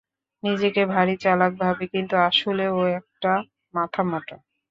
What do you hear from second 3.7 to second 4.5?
মাথামোটা।